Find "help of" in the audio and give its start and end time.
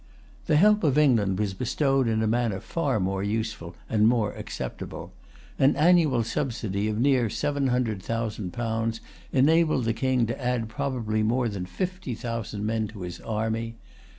0.55-0.97